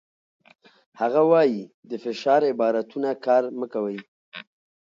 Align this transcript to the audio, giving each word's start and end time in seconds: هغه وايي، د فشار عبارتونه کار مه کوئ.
هغه 1.01 1.21
وايي، 1.31 1.61
د 1.89 1.91
فشار 2.03 2.41
عبارتونه 2.51 3.09
کار 3.25 3.43
مه 3.59 3.67
کوئ. 3.73 3.97